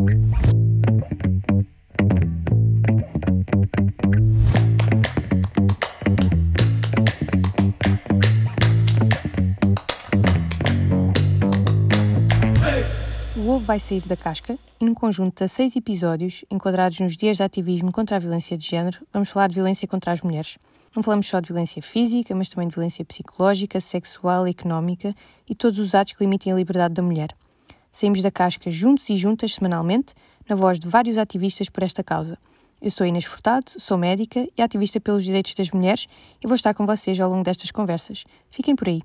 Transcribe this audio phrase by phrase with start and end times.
[0.00, 0.02] O
[13.50, 17.42] Ovo vai sair da casca e, num conjunto de seis episódios, enquadrados nos dias de
[17.42, 20.56] ativismo contra a violência de género, vamos falar de violência contra as mulheres.
[20.96, 25.14] Não falamos só de violência física, mas também de violência psicológica, sexual, económica
[25.46, 27.36] e todos os atos que limitem a liberdade da mulher.
[27.92, 30.14] Saímos da casca juntos e juntas semanalmente,
[30.48, 32.38] na voz de vários ativistas por esta causa.
[32.80, 36.06] Eu sou Inês Furtado, sou médica e ativista pelos direitos das mulheres
[36.42, 38.24] e vou estar com vocês ao longo destas conversas.
[38.50, 39.02] Fiquem por aí.